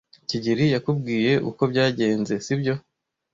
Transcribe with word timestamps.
kigeli 0.29 0.65
yakubwiye 0.75 1.31
uko 1.49 1.61
byagenze, 1.71 2.33
sibyo? 2.45 2.73